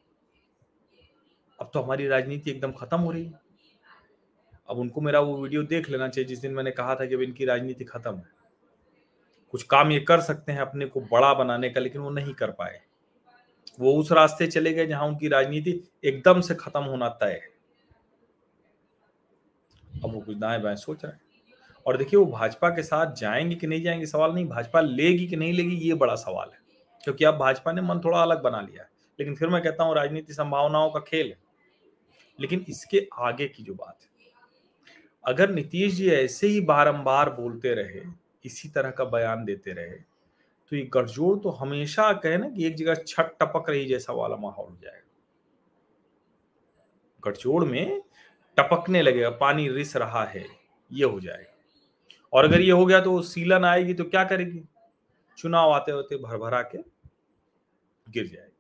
अब 1.58 1.70
तो 1.74 1.82
हमारी 1.82 2.06
राजनीति 2.08 2.50
एकदम 2.50 2.72
खत्म 2.72 2.98
हो 2.98 3.10
रही 3.10 3.24
है। 3.24 3.40
अब 4.68 4.78
उनको 4.78 5.00
मेरा 5.00 5.20
वो 5.20 5.36
वीडियो 5.42 5.62
देख 5.64 5.88
लेना 5.90 6.08
चाहिए, 6.08 6.28
जिस 6.28 6.38
दिन 6.38 6.52
मैंने 6.52 6.70
कहा 6.70 6.94
था 6.94 7.06
कि 7.06 7.14
अब 7.14 7.22
इनकी 7.22 7.44
राजनीति 7.44 7.84
खत्म 7.84 8.16
है। 8.16 8.35
कुछ 9.56 9.62
काम 9.62 9.92
ये 9.92 10.00
कर 10.00 10.20
सकते 10.20 10.52
हैं 10.52 10.60
अपने 10.60 10.86
को 10.86 11.00
बड़ा 11.00 11.34
बनाने 11.34 11.70
का, 11.70 11.80
लेकिन 11.80 12.00
वो 12.00 12.10
नहीं 12.10 12.34
कर 12.34 12.50
पाए। 12.50 12.80
वो 13.80 13.94
उस 13.94 14.12
रास्ते 14.12 14.46
चले 14.46 14.72
गए 14.72 14.86
जहाँ 14.86 15.06
उनकी 15.06 15.28
राजनीति 15.28 15.80
एकदम 16.04 16.40
से 16.40 16.54
खत्म 16.54 16.82
होना 16.82 17.08
तय 17.08 17.26
है। 17.26 17.48
अब 20.04 20.14
वो 20.14 20.20
कुछ 20.20 20.36
दाएँ 20.36 20.62
बाएँ 20.62 20.76
सोच 20.76 21.04
रहे 21.04 21.12
हैं। 21.12 21.20
और 21.86 21.96
देखिए, 21.96 22.20
वो 22.20 22.26
भाजपा 22.26 22.68
के 22.68 22.82
साथ 22.82 23.14
जाएँगे 23.14 23.54
कि 23.54 23.66
नहीं 23.66 23.82
जाएँगे 23.82 24.06
सवाल 24.06 24.32
नहीं, 24.32 24.48
भाजपा 24.48 24.80
लेगी 24.80 25.26
कि 25.26 25.36
नहीं 25.36 25.52
लेगी, 25.52 25.76
ये 25.76 25.94
बड़ा 25.94 26.14
सवाल 26.14 26.50
है। 26.52 26.58
क्योंकि 27.04 27.24
अब 27.24 27.34
भाजपा 27.38 27.72
ने 27.72 27.82
मन 27.82 28.00
थोड़ा 28.00 28.22
अलग 28.22 28.42
बना 28.42 28.60
लिया 28.60 28.82
है। 28.82 28.90
लेकिन 29.18 29.34
फिर 29.34 29.48
मैं 29.48 29.62
कहता 29.62 29.84
हूँ, 29.84 29.94
राजनीति 29.94 30.32
संभावनाओं 30.32 30.90
का 30.90 31.00
खेल 31.00 31.26
है। 31.26 31.38
लेकिन 32.40 32.64
इसके 32.68 33.08
आगे 33.18 33.48
की 33.48 33.62
जो 33.62 33.74
बात 33.74 33.98
है, 34.02 34.08
अगर 35.26 35.50
नीतीश 35.50 35.94
जी 35.94 36.10
ऐसे 36.10 36.46
ही 36.46 36.60
बारंबार 36.60 37.30
बोलते 37.30 37.74
रहे 37.74 38.25
इसी 38.46 38.68
तरह 38.68 38.90
का 38.90 39.04
बयान 39.04 39.44
देते 39.44 39.72
रहे। 39.72 39.96
तो 40.72 40.76
ये 40.76 40.82
गठजोड़ 40.94 41.38
तो 41.38 41.50
हमेशा 41.50 42.12
कहे 42.12 42.36
ना 42.36 42.48
कि 42.48 42.66
एक 42.66 42.74
जगह 42.74 42.94
छत 42.94 43.36
टपक 43.42 43.70
रही 43.70 43.86
जैसा 43.86 44.12
वाला 44.12 44.36
माहौल 44.36 44.68
हो 44.68 44.76
जाएगा। 44.82 45.02
गठजोड़ 47.22 47.64
में 47.64 48.02
टपकने 48.58 49.02
लगेगा, 49.02 49.30
पानी 49.30 49.68
रिस 49.68 49.96
रहा 49.96 50.24
है, 50.24 50.46
ये 50.90 51.04
हो 51.04 51.20
जाएगा। 51.20 51.52
और 52.32 52.44
अगर 52.44 52.60
ये 52.60 52.70
हो 52.70 52.86
गया 52.86 53.00
तो 53.00 53.20
सीलन 53.22 53.64
आएगी 53.64 53.94
तो 53.94 54.04
क्या 54.04 54.24
करेगी? 54.24 54.62
चुनाव 55.38 55.70
आते 55.70 55.92
होते 55.92 56.16
भर 56.16 56.36
भरा 56.36 56.62
के 56.62 56.78
गिर 58.06 58.26
जाएगी। 58.26 58.52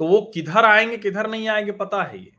तो 0.00 0.06
वो 0.06 0.20
किधर 0.34 0.64
आएँगे, 0.64 0.96
किधर 0.96 1.26
नहीं 1.30 1.48
आएँगे 1.48 1.72
पता 1.72 2.02
है 2.02 2.18
ये। 2.18 2.32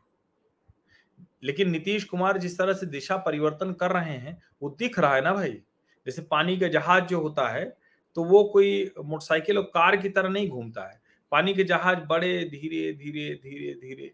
लेकिन 1.42 1.70
नीतीश 1.70 2.04
कुमार 2.04 2.38
जिस 2.38 2.58
तरह 2.58 2.72
से 2.72 2.86
दिशा 2.86 3.16
परिवर्तन 3.16 3.72
कर 3.72 3.92
रहे 3.92 4.12
हैं, 4.12 4.40
वो 4.62 4.70
दिख 4.78 4.98
रहा 4.98 5.14
है 5.14 5.20
ना 5.20 5.32
भाई? 5.32 5.52
जैसे 6.06 6.22
पानी 6.22 6.56
का 6.58 6.68
जहाज़ 6.68 7.04
जो 7.04 7.20
होता 7.20 7.48
है 7.48 7.64
तो 8.16 8.24
वो 8.24 8.42
कोई 8.44 8.90
मोटरसाइकिल 8.98 9.58
और 9.58 9.64
कार 9.64 9.96
की 9.96 10.08
तरह 10.08 10.28
नहीं 10.28 10.48
घूमता 10.48 10.86
है। 10.90 11.00
पानी 11.32 11.54
के 11.54 11.64
जहाज़ 11.64 11.98
बड़े 12.00 12.38
धीरे 12.44 12.92
धीरे 12.92 13.34
धीरे 13.34 13.72
धीरे। 13.74 14.12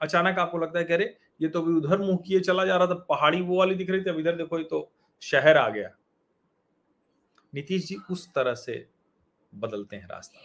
अचानक 0.00 0.38
आपको 0.38 0.58
लगता 0.58 0.78
है 0.78 0.84
कि 0.84 0.92
अरे, 0.92 1.16
ये 1.40 1.48
तो 1.48 1.62
अभी 1.62 1.72
उधर 1.72 1.98
मुँह 1.98 2.16
किए 2.16 2.40
चला 2.40 2.64
जा 2.64 2.76
रहा 2.76 2.86
था, 2.86 2.94
पहाड़ी 3.08 3.40
वो 3.40 3.58
वाली 3.58 3.74
दिख 3.74 3.90
रही 3.90 4.00
थी, 4.00 4.10
अब 4.10 4.18
इधर 4.18 4.36
देखो 4.36 4.58
ये 4.58 4.64
तो 4.64 4.90
शहर 5.22 5.56
आ 5.56 5.68
गया। 5.68 5.90
नीतीश 7.52 7.86
जी 7.86 7.96
उस 8.10 8.28
तरह 8.34 8.54
से 8.54 8.86
बदलते 9.52 9.96
हैं 9.96 10.08
रास्ता। 10.08 10.40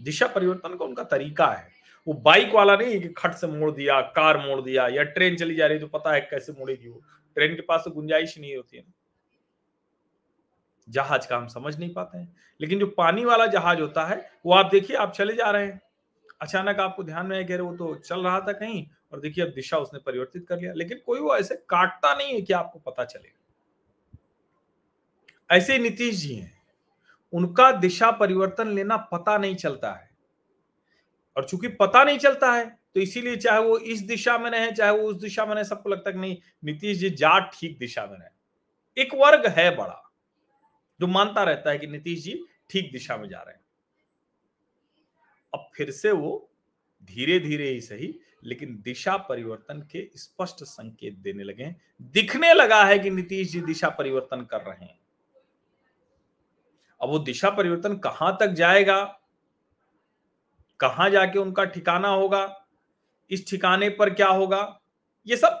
दिशा 0.00 0.26
परिवर्तन 0.26 0.76
का 0.76 0.84
उनका 0.84 1.04
तरीका 1.04 1.46
है। 1.46 1.68
वो 2.06 2.14
बाइक 2.14 2.54
वाला 2.54 2.76
नहीं 2.76 3.00
कि 3.00 3.08
खट 3.08 3.32
से 3.32 3.46
मोड़ 3.46 3.70
दिया, 3.70 4.00
कार 4.00 4.38
मोड़ 4.38 4.62
दिया, 4.62 4.88
या 4.88 5.02
ट्रेन 5.02 5.36
चली 5.36 5.54
जा 5.54 5.66
रही 5.66 5.78
तो 5.78 5.86
पता 5.86 6.12
है 6.12 6.20
कैसे 6.20 6.52
मोड़ेगी 6.52 6.88
वो। 6.88 7.02
ट्रेन 7.34 7.54
के 7.54 7.62
पास 7.62 7.82
तो 7.84 7.90
गुंजाइश 7.90 8.38
नहीं 8.38 8.56
होती 8.56 8.76
है। 8.76 8.84
जहाज़ 10.88 11.28
का 11.28 11.36
हम 11.36 11.46
समझ 11.46 11.78
नहीं 11.78 11.94
पाते 11.94 12.18
हैं। 12.18 12.36
लेकिन 12.60 12.78
जो 12.78 12.86
पानी 12.86 13.24
वाला 13.24 13.46
जहाज़ 13.46 13.80
होता 13.80 14.04
है, 14.04 14.30
वो 14.46 14.52
आप 14.52 14.70
देखिए, 14.72 14.96
आप 14.96 15.12
चले 15.12 15.34
जा 15.34 15.50
रहे 15.50 15.66
हैं। 15.66 15.80
अचानक 16.40 16.80
आपको 16.80 17.04
ध्यान 17.04 17.26
में 17.26 17.46
कह 17.46 17.54
रहे 17.54 17.62
वो 17.62 17.76
तो 17.76 17.94
चल 17.94 18.20
रहा 18.20 18.40
था 18.40 18.52
कहीं, 18.52 18.86
और 19.12 19.20
देखिए 19.20 19.44
अब 19.44 19.50
दिशा 19.50 19.78
उसने 19.78 20.00
परिवर्तित 20.06 20.46
कर 20.48 20.58
लिया। 20.58 20.72
लेकिन 20.72 20.98
कोई 21.06 21.20
वो 21.20 21.36
ऐसे 21.36 21.54
काटता 21.54 22.14
नहीं 22.14 22.34
है 22.34 22.42
कि 22.42 22.52
आपको 22.52 22.78
पता 22.78 23.04
चले। 23.04 23.32
ऐसे 25.50 25.78
नीतीश 25.78 26.14
जी 26.14 26.34
हैं। 26.34 26.62
उनका 27.32 27.72
दिशा 27.72 28.10
परिवर्तन 28.10 28.68
लेना 28.68 28.96
पता 28.96 29.38
नहीं 29.38 29.54
चलता 29.54 29.92
है। 29.92 30.13
और 31.36 31.44
चूँकि 31.44 31.68
पता 31.70 32.04
नहीं 32.04 32.18
चलता 32.18 32.52
है 32.52 32.64
तो 32.94 33.00
इसीलिए 33.00 33.36
चाहे 33.36 33.60
वो 33.60 33.76
इस 33.78 34.00
दिशा 34.00 34.36
में 34.38 34.50
रहे, 34.50 34.70
चाहे 34.72 34.90
वो 34.92 35.08
उस 35.08 35.16
दिशा 35.16 35.46
में 35.46 35.54
रहे, 35.54 35.64
सबको 35.64 35.88
लगता 35.88 36.10
है 36.10 36.18
नहीं, 36.18 36.36
नीतीश 36.64 36.98
जी 36.98 37.10
जा 37.10 37.38
ठीक 37.50 37.78
दिशा 37.78 38.06
में 38.06 38.16
रहे। 38.18 39.02
एक 39.02 39.14
वर्ग 39.14 39.46
है 39.48 39.74
बड़ा, 39.76 40.00
जो 41.00 41.06
मानता 41.06 41.42
रहता 41.42 41.70
है 41.70 41.78
कि 41.78 41.86
नीतीश 41.86 42.22
जी 42.24 42.38
ठीक 42.70 42.92
दिशा 42.92 43.16
में 43.16 43.28
जा 43.28 43.38
रहे 43.38 43.54
हैं। 43.54 43.62
अब 45.52 45.68
फिर 45.76 45.90
से 45.90 46.12
वो 46.12 46.50
धीरे 47.02 47.38
धीरे 47.40 47.68
ही 47.68 47.80
सही, 47.80 48.14
लेकिन 48.44 48.80
दिशा 48.84 49.16
परिवर्तन 49.18 49.80
के 49.92 50.08
स्पष्ट 50.16 50.62
संकेत 50.64 51.14
देने 51.14 51.44
लगे 51.44 51.74
दिखने 52.02 52.52
लगा 52.54 52.82
है 52.84 52.98
कि 52.98 53.10
नीतीश 53.10 53.50
जी 53.52 53.60
दिशा 53.60 53.88
परिवर्तन 53.88 54.44
कर 54.44 54.60
रहे 54.60 54.84
हैं। 54.84 54.98
अब 57.00 57.08
वो 57.08 57.18
दिशा 57.18 57.50
परिवर्तन 57.50 57.96
कहाँ 57.96 58.36
तक 58.40 58.52
जाएगा? 58.52 59.02
कहाँ 60.84 61.08
जाके 61.10 61.38
उनका 61.38 61.64
ठिकाना 61.66 62.08
होगा? 62.10 62.46
इस 63.30 63.48
ठिकाने 63.50 63.88
पर 63.90 64.14
क्या 64.14 64.28
होगा? 64.28 64.80
ये 65.26 65.36
सब 65.36 65.60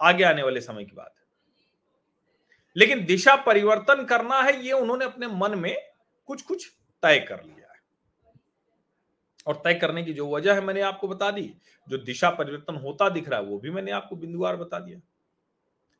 आगे 0.00 0.24
आने 0.24 0.42
वाले 0.42 0.60
समय 0.60 0.84
की 0.84 0.96
बात 0.96 1.08
है। 1.08 1.24
लेकिन 2.76 3.04
दिशा 3.06 3.34
परिवर्तन 3.36 4.04
करना 4.04 4.40
है, 4.42 4.64
ये 4.64 4.72
उन्होंने 4.72 5.04
अपने 5.04 5.26
मन 5.28 5.58
में 5.58 5.76
कुछ 6.28 6.42
कुछ 6.42 6.66
तय 7.02 7.18
कर 7.20 7.42
लिया 7.44 7.66
है। 7.66 7.78
और 9.46 9.60
तय 9.64 9.74
करने 9.74 10.02
की 10.02 10.12
जो 10.12 10.28
वजह 10.30 10.54
है 10.54 10.60
मैंने 10.60 10.80
आपको 10.82 11.08
बता 11.08 11.30
दी, 11.30 11.52
जो 11.88 11.98
दिशा 11.98 12.30
परिवर्तन 12.30 12.76
होता 12.76 13.08
दिख 13.08 13.28
रहा 13.28 13.40
है, 13.40 13.46
वो 13.46 13.58
भी 13.58 13.70
मैंने 13.70 13.90
आपको 13.92 14.16
बिंदुवार 14.16 14.56
बता 14.56 14.78
दिया। 14.78 15.00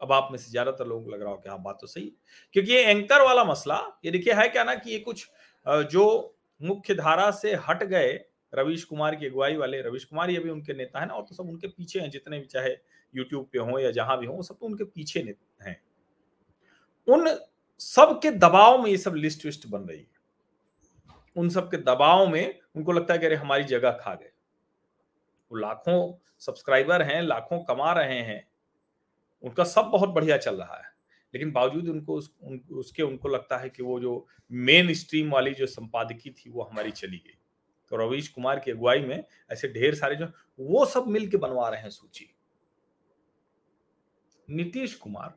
अब 0.00 0.12
आप 0.12 0.28
में 0.32 0.38
से 0.38 0.50
ज़्यादातर 0.50 0.86
लोगों 0.86 1.04
को 1.04 1.10
लग 1.10 1.22
रहा 1.22 1.30
हो 1.30 1.36
कि 1.36 1.48
हाँ 1.48 1.62
बात 1.62 1.78
तो 1.80 1.86
सही 1.86 2.12
क्योंकि 2.54 2.72
ये 2.72 2.82
एंकर 2.82 3.22
वाला 3.22 3.44
मसला, 3.44 3.80
ये 4.04 4.10
देखिए 4.10 4.34
है 4.34 4.48
क्या 4.48 4.64
ना 4.64 4.74
कि 4.74 4.90
ये 4.90 4.98
कुछ 5.00 5.26
जो 5.66 6.36
मुख्य 6.60 6.94
धारा 6.94 7.30
से 7.32 7.54
हट 7.68 7.82
गए 7.84 8.12
रवीश 8.54 8.84
कुमार 8.84 9.16
की 9.16 9.26
अगुवाई 9.26 9.56
वाले 9.56 9.82
रवीश 9.82 10.04
कुमार 10.04 10.30
ये 10.30 10.38
भी 10.38 10.50
उनके 10.50 10.72
नेता 10.72 11.00
है 11.00 11.06
ना 11.06 11.14
और 11.14 11.22
तो 11.22 11.34
सब 11.34 11.48
उनके 11.48 11.66
पीछे 11.66 12.00
हैं 12.00 12.10
जितने 12.10 12.38
भी 12.38 12.46
चाहे 12.46 12.70
यूट्यूब 13.16 13.48
पे 13.52 13.58
हो 13.58 13.78
या 13.78 13.90
जहाँ 13.90 14.18
भी 14.18 14.26
हो 14.26 14.42
सब 14.42 14.54
तो 14.54 14.66
उनके 14.66 14.84
पीछे 14.84 15.36
हैं। 15.62 15.82
उन 17.08 17.38
सब 17.78 18.20
के 18.22 18.30
दबाव 18.30 18.82
में 18.82 18.90
ये 18.90 18.96
सब 18.96 19.14
लिस्ट 19.14 19.44
विस्ट 19.44 19.66
बन 19.66 19.80
रही 19.80 19.98
है। 19.98 20.20
उन 21.36 21.48
सब 21.48 21.70
के 21.70 21.76
दबाव 21.76 22.26
में 22.26 22.58
उनको 22.76 22.92
लगता 22.92 23.14
है 23.14 23.20
कि 23.20 23.26
अरे 23.26 23.36
हमारी 23.36 23.64
जगह 23.64 23.90
खा 23.90 24.14
गए। 24.14 24.32
वो 25.52 25.58
लाखों 25.58 26.14
सब्सक्राइबर 26.38 27.02
हैं 27.02 27.22
लाखों 27.22 27.64
कमा 27.64 27.92
रहे 27.92 28.20
हैं। 28.22 28.48
उनका 29.42 29.64
सब 29.64 29.82
बहुत 29.82 30.08
बढ़िया 30.08 30.36
चल 30.36 30.54
रहा 30.54 30.76
है। 30.76 30.90
लेकिन 31.34 31.52
बावजूद 31.52 31.88
उनको 31.88 32.14
उस, 32.14 32.36
उन, 32.42 32.60
उसके 32.70 33.02
उनको 33.02 33.28
लगता 33.28 33.58
है 33.58 33.70
कि 33.70 33.82
वो 33.82 34.00
जो 34.00 34.26
मेन 34.52 34.94
स्ट्रीम 34.94 35.32
वाली 35.32 35.54
जो 35.54 35.66
संपादकी 35.66 36.30
थी 36.30 36.50
वो 36.50 36.62
हमारी 36.62 36.90
चली 36.90 37.16
गई। 37.16 37.39
तो 37.90 37.96
रवीश 37.96 38.28
कुमार 38.28 38.58
की 38.58 38.70
अगुवाई 38.70 39.00
में 39.00 39.24
ऐसे 39.52 39.68
ढेर 39.68 39.94
सारे 39.94 40.16
जो 40.16 40.26
वो 40.60 40.84
सब 40.84 41.06
मिलके 41.06 41.36
बनवा 41.36 41.68
रहे 41.68 41.80
हैं 41.80 41.90
सूची। 41.90 42.34
नीतीश 44.48 44.94
कुमार 44.94 45.34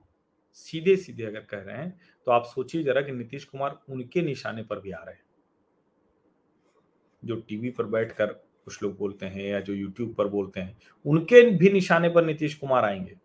सीधे 0.54 0.96
सीधे 0.96 1.24
अगर 1.24 1.40
कह 1.40 1.60
रहे 1.60 1.78
हैं 1.78 2.00
तो 2.26 2.32
आप 2.32 2.46
सोचिए 2.46 2.84
जरा 2.84 3.02
कि 3.02 3.12
नीतीश 3.12 3.46
कुमार 3.46 3.80
उनके 3.90 4.22
निशाने 4.22 4.64
पर 4.64 4.80
भी 4.80 4.92
आ 4.92 5.04
रहे 5.04 5.16
हैं। 5.16 5.24
जो 7.26 7.36
टीवी 7.36 7.70
पर 7.70 7.86
बैठकर 7.86 8.26
कुछ 8.66 8.84
लोग 8.84 8.98
बोलते 8.98 9.26
हैं 9.26 9.44
या 9.44 9.60
जो 9.60 9.74
यूट्यूब 9.74 10.14
पर 10.14 10.28
बोलते 10.28 10.60
हैं, 10.60 10.78
उनके 11.06 11.42
भी 11.50 11.70
निशाने 11.70 12.10
पर 12.10 12.26
नीतीश 12.26 12.56
कुमार 12.56 12.86
आएँगे। 12.86 13.16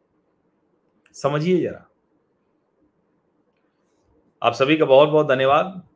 समझिए 1.13 1.63
जरा। 1.63 1.89
आप 4.43 4.53
सभी 4.53 4.77
का 4.77 4.85
बहुत 4.85 5.09
बहुत 5.09 5.29
धन्यवाद। 5.29 5.89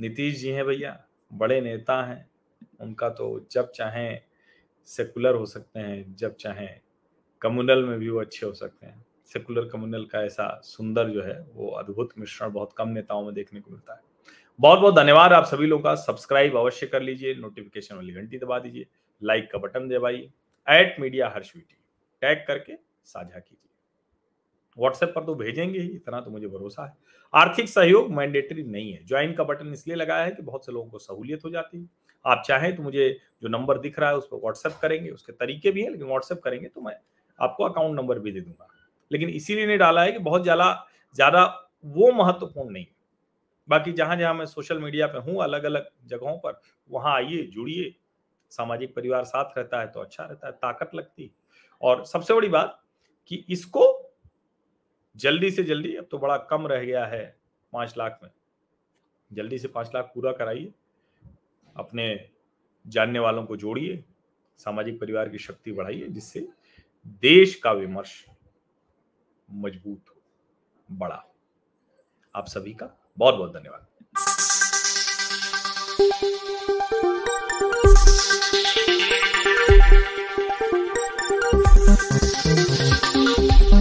नीतीश 0.00 0.38
जी 0.38 0.48
हैं 0.48 0.64
भैया, 0.64 1.06
बड़े 1.32 1.60
नेता 1.60 2.02
हैं। 2.04 2.27
उनका 2.80 3.08
तो 3.08 3.46
जब 3.50 3.70
चाहें 3.70 4.20
सेकुलर 4.86 5.34
हो 5.34 5.46
सकते 5.46 5.80
हैं, 5.80 6.16
जब 6.16 6.36
चाहें 6.36 6.80
कम्युनल 7.42 7.84
में 7.84 7.98
भी 7.98 8.08
वो 8.08 8.20
अच्छे 8.20 8.46
हो 8.46 8.52
सकते 8.52 8.86
हैं। 8.86 9.06
सेकुलर 9.24 9.68
कम्युनल 9.68 10.04
का 10.04 10.22
ऐसा 10.22 10.60
सुंदर 10.64 11.08
जो 11.08 11.22
है, 11.22 11.46
वो 11.52 11.70
अद्भुत 11.70 12.08
मिश्रण 12.18 12.50
बहुत 12.50 12.72
कम 12.72 12.88
नेताओं 12.88 13.24
में 13.24 13.34
देखने 13.34 13.60
को 13.60 13.70
मिलता 13.70 13.94
है। 13.94 14.00
बहुत 14.60 14.78
बहुत 14.78 14.94
धन्यवाद 14.94 15.32
आप 15.32 15.44
सभी 15.44 15.66
लोग 15.66 15.84
का। 15.84 15.94
सब्सक्राइब 15.94 16.56
अवश्य 16.56 16.86
कर 16.86 17.02
लीजिए 17.02 17.34
नोटिफिकेशन 17.34 17.96
वाली 17.96 18.12
घंटी 18.12 18.38
दबा 18.38 18.58
दीजिए 18.58 18.86
लाइक 19.22 19.50
का 19.52 19.58
बटन 19.58 19.88
दबाइए 19.88 20.30
एट 20.68 20.96
मीडिया 21.00 21.28
हर्षवीटी 21.28 21.76
टैग 22.20 22.44
करके 22.48 22.72
साझा 23.04 23.38
कीजिए। 23.38 23.70
व्हाट्सएप 24.78 25.12
पर 25.16 25.24
तो 25.24 25.34
भेजेंगे 25.34 25.78
ही, 25.80 25.88
इतना 25.88 26.20
तो 26.20 26.30
मुझे 26.30 26.46
भरोसा 26.46 26.86
है। 26.86 26.96
आर्थिक 27.34 27.68
सहयोग 27.68 28.10
मैंडेटरी 28.10 28.62
नहीं 28.62 28.92
है। 28.92 29.04
ज्वाइन 29.06 29.32
का 29.32 29.44
बटन 29.44 29.72
इसलिए 29.72 29.96
लगाया 29.96 30.24
है 30.24 30.30
कि 30.30 30.42
बहुत 30.42 30.66
से 30.66 30.72
लोगों 30.72 30.90
को 30.90 30.98
सहूलियत 30.98 31.44
हो 31.44 31.50
जाती 31.50 31.78
है। 31.78 31.88
आप 32.24 32.42
चाहें 32.46 32.74
तो 32.76 32.82
मुझे 32.82 33.08
जो 33.42 33.48
नंबर 33.48 33.78
दिख 33.78 33.98
रहा 33.98 34.10
है 34.10 34.16
उस 34.16 34.26
पर 34.26 34.36
व्हाट्सएप 34.36 34.78
करेंगे, 34.82 35.10
उसके 35.10 35.32
तरीके 35.34 35.70
भी 35.70 35.82
हैं, 35.82 35.90
लेकिन 35.90 36.06
व्हाट्सएप 36.06 36.40
करेंगे 36.44 36.68
तो 36.68 36.80
मैं 36.80 36.94
आपको 37.38 37.64
अकाउंट 37.64 37.96
नंबर 37.96 38.18
भी 38.18 38.32
दे 38.32 38.40
दूँगा। 38.40 38.68
लेकिन 39.10 39.28
इसीलिए 39.30 39.66
नहीं 39.66 39.78
डाला 39.78 40.02
है 40.02 40.12
कि 40.12 40.18
बहुत 40.20 40.42
ज़्यादा 40.42 40.72
ज़्यादा 41.16 41.44
वो 41.84 42.10
महत्वपूर्ण 42.14 42.70
नहीं 42.70 42.86
बाकी 43.68 43.92
जहाँ 43.92 44.16
जहाँ 44.16 44.34
मैं 44.34 44.44
सोशल 44.46 44.78
मीडिया 44.78 45.06
पे 45.06 45.18
हूँ 45.20 45.42
अलग 45.42 45.64
अलग 45.64 45.88
जगहों 46.06 46.36
पर, 46.38 46.60
वहाँ 46.90 47.14
आइए, 47.14 47.42
जुड़िए। 47.44 47.94
सामाजिक 48.52 48.94
परिवार 48.94 49.24
साथ 49.24 49.56
रहता 49.58 49.80
है 49.80 49.86
तो 49.86 50.00
अच्छा 50.00 50.24
रहता 50.24 50.46
है, 50.46 50.52
ताकत 50.54 50.90
लगती 50.94 51.30
और 51.82 52.04
सबसे 52.06 52.34
बड़ी 52.34 52.48
बात 52.48 52.78
कि 53.30 53.44
इसको 53.48 53.84
जल्दी 55.16 55.50
से 55.50 55.62
जल्दी, 55.64 55.94
अब 55.96 56.08
तो 56.10 56.18
बड़ा 56.18 56.36
कम 56.50 56.66
रह 56.66 56.84
गया 56.84 57.04
है 57.06 57.24
पाँच 57.72 57.94
लाख 57.98 58.18
में। 58.22 58.30
जल्दी 59.30 59.58
से 59.58 59.68
पाँच 59.68 59.90
लाख 59.94 60.10
पूरा 60.14 60.32
कराइए। 60.32 60.72
अपने 61.78 62.30
जानने 62.86 63.18
वालों 63.18 63.44
को 63.44 63.56
जोड़िए, 63.56 64.04
सामाजिक 64.58 65.00
परिवार 65.00 65.28
की 65.28 65.38
शक्ति 65.38 65.72
बढ़ाइए, 65.72 66.08
जिससे 66.08 66.48
देश 67.06 67.54
का 67.54 67.72
विमर्श 67.72 68.26
मज़बूत 69.50 70.00
हो, 70.10 70.22
बड़ा 70.90 71.16
हो। 71.16 71.34
आप 72.34 72.46
सभी 72.46 72.74
का 72.74 72.90
बहुत 73.18 73.34
बहुत 73.34 73.52
धन्यवाद। 73.52 73.86